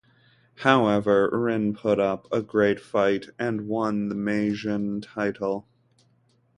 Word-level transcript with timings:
However, 0.55 1.29
Rin 1.31 1.75
put 1.75 1.99
up 1.99 2.27
a 2.31 2.41
great 2.41 2.79
fight 2.79 3.27
and 3.37 3.67
won 3.67 4.09
the 4.09 4.15
Meijin 4.15 4.99
title. 4.99 5.67